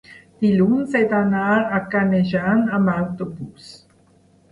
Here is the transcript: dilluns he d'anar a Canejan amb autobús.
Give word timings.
dilluns 0.43 0.95
he 0.99 1.01
d'anar 1.11 1.51
a 1.79 1.81
Canejan 1.95 2.63
amb 2.79 2.91
autobús. 2.95 3.69